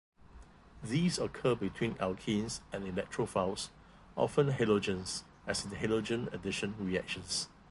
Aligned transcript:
These 0.81 1.19
occur 1.19 1.53
between 1.53 1.93
alkenes 1.99 2.61
and 2.73 2.85
electrophiles, 2.85 3.69
often 4.17 4.49
halogens 4.51 5.21
as 5.45 5.63
in 5.63 5.69
halogen 5.73 6.33
addition 6.33 6.73
reactions. 6.83 7.49